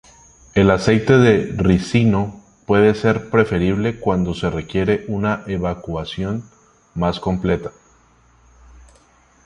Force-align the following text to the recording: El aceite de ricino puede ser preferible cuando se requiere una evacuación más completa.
El 0.55 0.71
aceite 0.71 1.19
de 1.19 1.53
ricino 1.61 2.41
puede 2.65 2.95
ser 2.95 3.29
preferible 3.29 3.99
cuando 3.99 4.33
se 4.33 4.49
requiere 4.49 5.05
una 5.09 5.43
evacuación 5.45 6.43
más 6.95 7.19
completa. 7.19 7.69